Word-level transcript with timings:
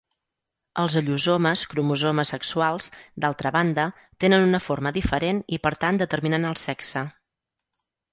Els 0.83 0.93
allosomes 0.99 1.61
cromosomes 1.73 2.31
sexuals, 2.35 2.87
d'altra 3.25 3.51
banda, 3.57 3.85
tenen 4.25 4.47
una 4.47 4.61
forma 4.69 4.93
diferent 4.95 5.43
i 5.57 5.61
per 5.67 5.73
tant 5.85 6.01
determinen 6.03 6.49
el 6.53 6.59
sexe. 6.63 7.05